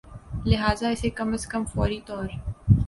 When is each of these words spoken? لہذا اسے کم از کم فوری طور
لہذا 0.49 0.87
اسے 0.93 1.09
کم 1.17 1.29
از 1.33 1.43
کم 1.51 1.63
فوری 1.73 1.99
طور 2.07 2.27